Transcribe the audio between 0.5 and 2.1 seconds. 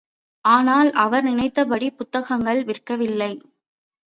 ஆனால் அவர் நினைத்தப்டி